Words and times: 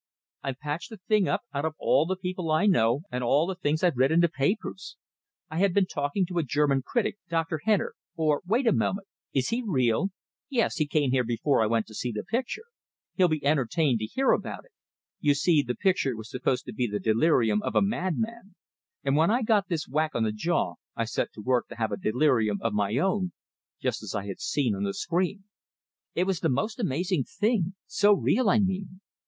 "I 0.41 0.53
patched 0.53 0.89
the 0.89 0.97
thing 0.97 1.27
up 1.27 1.41
out 1.53 1.63
of 1.63 1.75
all 1.77 2.07
the 2.07 2.15
people 2.15 2.49
I 2.49 2.65
know, 2.65 3.01
and 3.11 3.23
all 3.23 3.45
the 3.45 3.53
things 3.53 3.83
I've 3.83 3.97
read 3.97 4.11
in 4.11 4.19
the 4.21 4.27
papers! 4.27 4.97
I 5.47 5.59
had 5.59 5.75
been 5.75 5.85
talking 5.85 6.25
to 6.25 6.39
a 6.39 6.43
German 6.43 6.81
critic, 6.81 7.19
Dr. 7.29 7.59
Henner 7.65 7.93
or 8.15 8.41
wait 8.43 8.65
a 8.65 8.71
moment! 8.71 9.07
Is 9.31 9.49
he 9.49 9.61
real? 9.63 10.09
Yes, 10.49 10.77
he 10.77 10.87
came 10.87 11.11
before 11.27 11.61
I 11.61 11.67
went 11.67 11.85
to 11.85 11.93
see 11.93 12.11
the 12.11 12.23
picture. 12.23 12.63
He'll 13.13 13.27
be 13.27 13.45
entertained 13.45 13.99
to 13.99 14.05
hear 14.07 14.31
about 14.31 14.65
it. 14.65 14.71
You 15.19 15.35
see, 15.35 15.61
the 15.61 15.75
picture 15.75 16.17
was 16.17 16.31
supposed 16.31 16.65
to 16.65 16.73
be 16.73 16.87
the 16.87 16.99
delirium 16.99 17.61
of 17.61 17.75
a 17.75 17.81
madman, 17.83 18.55
and 19.03 19.15
when 19.15 19.29
I 19.29 19.43
got 19.43 19.67
this 19.67 19.87
whack 19.87 20.15
on 20.15 20.23
the 20.23 20.31
jaw, 20.31 20.77
I 20.95 21.05
set 21.05 21.31
to 21.33 21.41
work 21.43 21.67
to 21.67 21.75
have 21.75 21.91
a 21.91 21.95
delirium 21.97 22.57
of 22.61 22.73
my 22.73 22.97
own, 22.97 23.33
just 23.79 24.01
as 24.01 24.15
I 24.15 24.25
had 24.25 24.39
seen 24.39 24.73
on 24.73 24.81
the 24.81 24.95
screen. 24.95 25.43
It 26.15 26.23
was 26.23 26.39
the 26.39 26.49
most 26.49 26.79
amazing 26.79 27.25
thing 27.25 27.75
so 27.85 28.13
real, 28.13 28.49
I 28.49 28.57
mean. 28.57 29.01